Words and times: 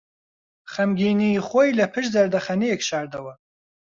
خەمگینیی 0.73 1.43
خۆی 1.47 1.75
لەپشت 1.79 2.11
زەردەخەنەیەک 2.15 2.81
شاردەوە. 2.89 3.33